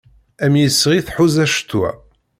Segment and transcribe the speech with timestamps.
[0.45, 1.89] Am yisɣi tḥuza ccetwa.